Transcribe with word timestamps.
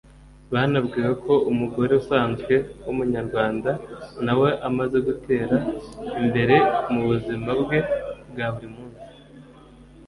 Banabwiwe 0.53 1.11
ko 1.23 1.33
umugore 1.51 1.91
usanzwe 2.01 2.53
w’umunyarwanda 2.83 3.71
na 4.25 4.33
we 4.39 4.49
amaze 4.69 4.97
gutera 5.07 5.57
imbere 6.21 6.55
mu 6.91 7.01
buzima 7.09 7.49
bwe 7.61 7.79
bwa 8.31 8.47
buri 8.53 8.67
munsi 8.75 9.03